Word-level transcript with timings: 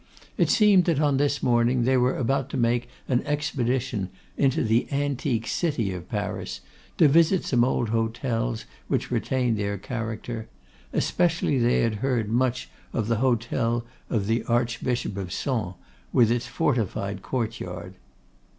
It 0.35 0.49
seemed 0.49 0.85
that 0.85 0.99
on 0.99 1.17
this 1.17 1.43
morning 1.43 1.83
they 1.83 1.95
were 1.95 2.17
about 2.17 2.49
to 2.49 2.57
make 2.57 2.89
an 3.07 3.21
expedition 3.23 4.09
into 4.35 4.63
the 4.63 4.91
antique 4.91 5.45
city 5.45 5.93
of 5.93 6.09
Paris, 6.09 6.61
to 6.97 7.07
visit 7.07 7.45
some 7.45 7.63
old 7.63 7.89
hotels 7.89 8.65
which 8.87 9.11
retained 9.11 9.57
their 9.59 9.77
character; 9.77 10.47
especially 10.91 11.59
they 11.59 11.81
had 11.81 11.97
heard 12.01 12.29
much 12.29 12.67
of 12.93 13.09
the 13.09 13.17
hotel 13.17 13.85
of 14.09 14.25
the 14.25 14.43
Archbishop 14.45 15.17
of 15.17 15.31
Sens, 15.31 15.75
with 16.11 16.31
its 16.31 16.47
fortified 16.47 17.21
courtyard. 17.21 17.93